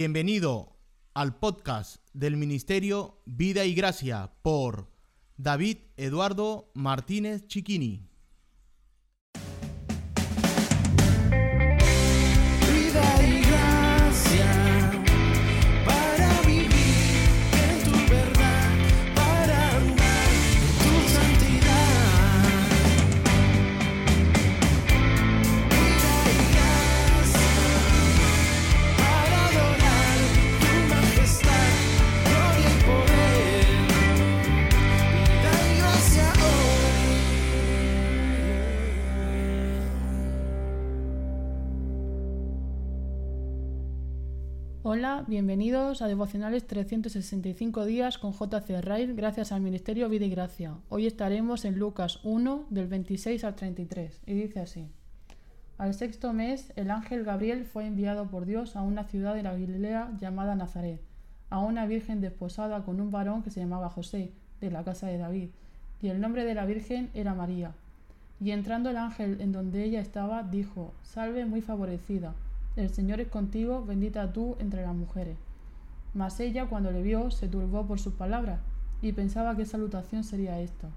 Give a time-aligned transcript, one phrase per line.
[0.00, 0.76] Bienvenido
[1.12, 4.92] al podcast del Ministerio Vida y Gracia por
[5.36, 8.08] David Eduardo Martínez Chiquini.
[44.90, 50.76] Hola, bienvenidos a Devocionales 365 días con JC Rail, gracias al Ministerio Vida y Gracia.
[50.88, 54.88] Hoy estaremos en Lucas 1, del 26 al 33, y dice así.
[55.76, 59.52] Al sexto mes, el ángel Gabriel fue enviado por Dios a una ciudad de la
[59.52, 61.02] Galilea llamada Nazaret,
[61.50, 64.32] a una virgen desposada con un varón que se llamaba José,
[64.62, 65.50] de la casa de David,
[66.00, 67.72] y el nombre de la virgen era María.
[68.40, 72.32] Y entrando el ángel en donde ella estaba, dijo, Salve muy favorecida,
[72.78, 75.36] el Señor es contigo, bendita tú entre las mujeres.
[76.14, 78.60] Mas ella, cuando le vio, se turbó por sus palabras,
[79.02, 80.88] y pensaba qué salutación sería esta.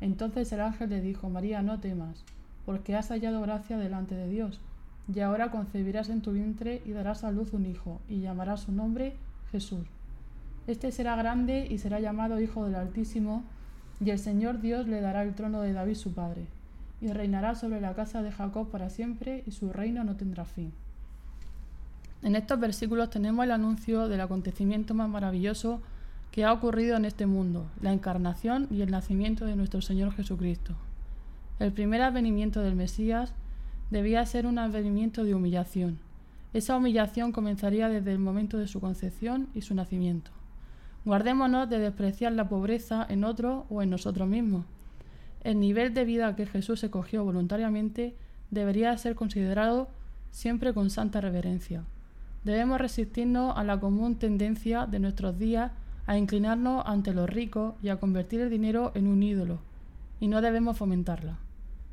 [0.00, 2.24] Entonces el ángel le dijo, María, no temas,
[2.64, 4.60] porque has hallado gracia delante de Dios,
[5.14, 8.72] y ahora concebirás en tu vientre y darás a luz un hijo, y llamarás su
[8.72, 9.14] nombre
[9.52, 9.86] Jesús.
[10.66, 13.42] Este será grande y será llamado Hijo del Altísimo,
[14.02, 16.46] y el Señor Dios le dará el trono de David su padre,
[17.02, 20.72] y reinará sobre la casa de Jacob para siempre, y su reino no tendrá fin.
[22.22, 25.80] En estos versículos tenemos el anuncio del acontecimiento más maravilloso
[26.30, 30.74] que ha ocurrido en este mundo, la encarnación y el nacimiento de nuestro Señor Jesucristo.
[31.58, 33.32] El primer advenimiento del Mesías
[33.90, 35.98] debía ser un advenimiento de humillación.
[36.52, 40.30] Esa humillación comenzaría desde el momento de su concepción y su nacimiento.
[41.04, 44.66] Guardémonos de despreciar la pobreza en otro o en nosotros mismos.
[45.42, 48.14] El nivel de vida que Jesús escogió voluntariamente
[48.50, 49.88] debería ser considerado
[50.30, 51.84] siempre con santa reverencia.
[52.44, 55.72] Debemos resistirnos a la común tendencia de nuestros días
[56.06, 59.60] a inclinarnos ante los ricos y a convertir el dinero en un ídolo,
[60.18, 61.38] y no debemos fomentarla.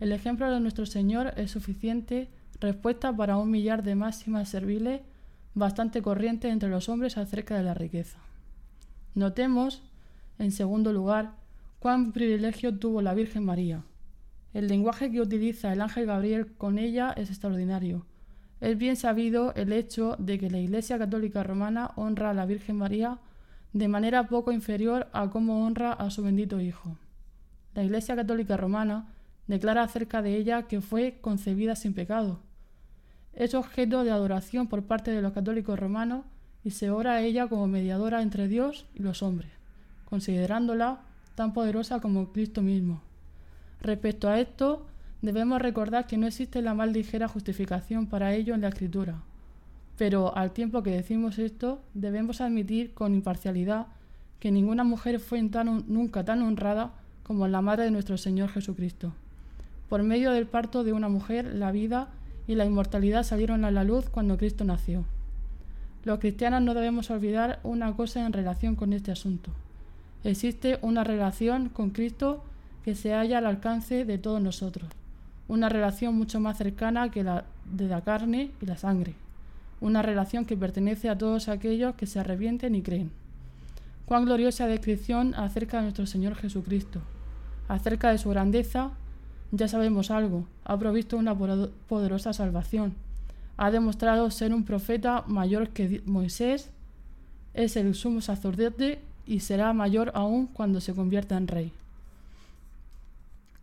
[0.00, 2.28] El ejemplo de nuestro Señor es suficiente
[2.58, 5.02] respuesta para un millar de máximas serviles
[5.54, 8.18] bastante corrientes entre los hombres acerca de la riqueza.
[9.14, 9.82] Notemos,
[10.38, 11.32] en segundo lugar,
[11.80, 13.82] cuán privilegio tuvo la Virgen María.
[14.54, 18.04] El lenguaje que utiliza el ángel Gabriel con ella es extraordinario.
[18.60, 22.76] Es bien sabido el hecho de que la Iglesia Católica Romana honra a la Virgen
[22.76, 23.18] María
[23.72, 26.96] de manera poco inferior a cómo honra a su bendito Hijo.
[27.74, 29.14] La Iglesia Católica Romana
[29.46, 32.40] declara acerca de ella que fue concebida sin pecado.
[33.32, 36.26] Es objeto de adoración por parte de los católicos romanos
[36.62, 39.50] y se ora a ella como mediadora entre Dios y los hombres,
[40.04, 41.00] considerándola
[41.34, 43.00] tan poderosa como Cristo mismo.
[43.80, 44.86] Respecto a esto,
[45.22, 49.22] debemos recordar que no existe la más ligera justificación para ello en la Escritura.
[49.98, 53.86] Pero al tiempo que decimos esto, debemos admitir con imparcialidad
[54.38, 56.92] que ninguna mujer fue nunca tan honrada
[57.22, 59.12] como la madre de nuestro Señor Jesucristo.
[59.88, 62.08] Por medio del parto de una mujer, la vida
[62.46, 65.04] y la inmortalidad salieron a la luz cuando Cristo nació.
[66.04, 69.50] Los cristianos no debemos olvidar una cosa en relación con este asunto.
[70.24, 72.42] Existe una relación con Cristo
[72.84, 74.88] que se halla al alcance de todos nosotros,
[75.50, 79.14] una relación mucho más cercana que la de la carne y la sangre,
[79.80, 83.10] una relación que pertenece a todos aquellos que se arrepienten y creen.
[84.06, 87.00] Cuán gloriosa descripción acerca de nuestro Señor Jesucristo,
[87.66, 88.92] acerca de su grandeza,
[89.50, 92.94] ya sabemos algo, ha provisto una poderosa salvación,
[93.56, 96.70] ha demostrado ser un profeta mayor que Moisés,
[97.54, 101.72] es el sumo sacerdote y será mayor aún cuando se convierta en rey.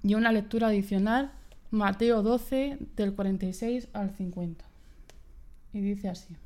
[0.03, 1.31] Y una lectura adicional,
[1.72, 4.63] Mateo 12, del 46 al 50.
[5.73, 6.38] Y dice así.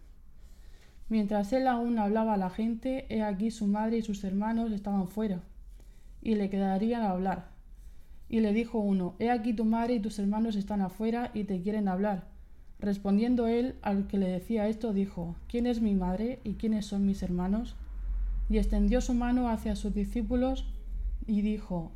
[1.09, 5.07] Mientras él aún hablaba a la gente, he aquí su madre y sus hermanos estaban
[5.07, 5.43] fuera,
[6.23, 7.49] y le quedarían a hablar.
[8.29, 11.61] Y le dijo uno, He aquí tu madre y tus hermanos están afuera y te
[11.61, 12.23] quieren hablar.
[12.79, 17.05] Respondiendo él al que le decía esto, dijo, ¿quién es mi madre y quiénes son
[17.05, 17.75] mis hermanos?
[18.49, 20.65] Y extendió su mano hacia sus discípulos
[21.27, 21.91] y dijo,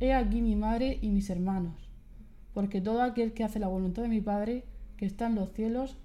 [0.00, 1.83] He aquí mi madre y mis hermanos,
[2.54, 4.64] porque todo aquel que hace la voluntad de mi Padre,
[4.96, 5.96] que está en los cielos,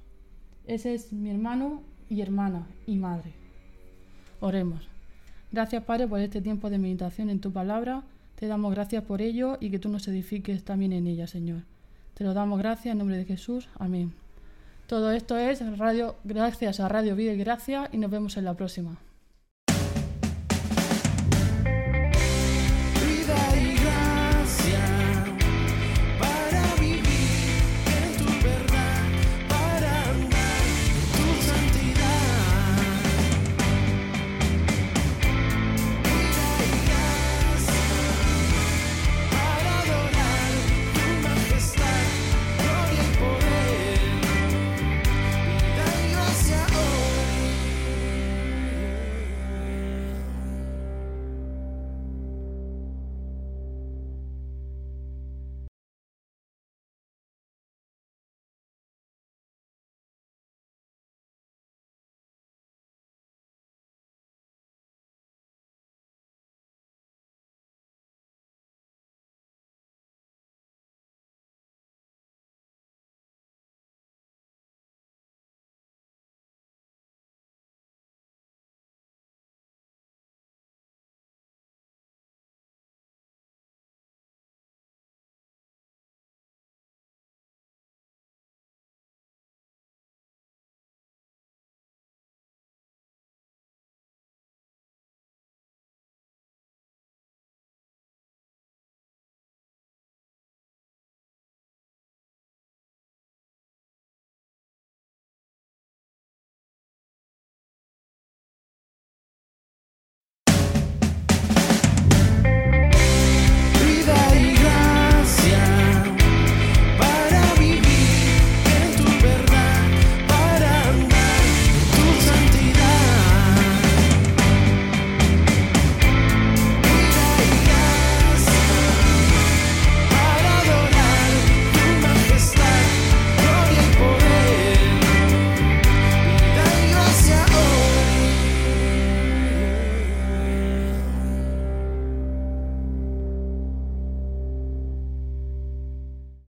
[0.68, 3.34] ese es mi hermano y hermana y madre.
[4.40, 4.88] Oremos.
[5.52, 8.04] Gracias, Padre, por este tiempo de meditación en tu palabra.
[8.36, 11.64] Te damos gracias por ello y que tú nos edifiques también en ella, Señor.
[12.14, 13.70] Te lo damos gracias en nombre de Jesús.
[13.78, 14.14] Amén.
[14.88, 18.56] Todo esto es radio, gracias a Radio Vida y Gracia y nos vemos en la
[18.56, 19.09] próxima.